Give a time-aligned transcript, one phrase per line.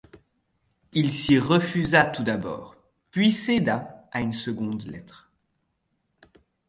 [0.93, 2.75] Il s'y refusa tout d'abord,
[3.11, 5.31] puis céda à une seconde lettre.